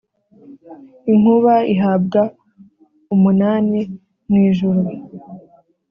[1.11, 2.21] inkuba ihabwa
[3.13, 3.79] umunani
[4.29, 4.81] mu ijuru,